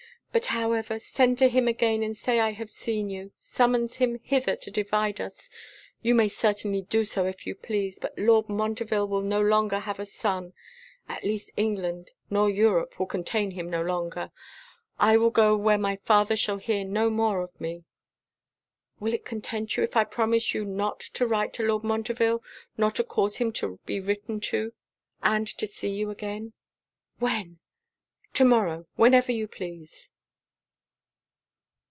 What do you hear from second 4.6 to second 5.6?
divide us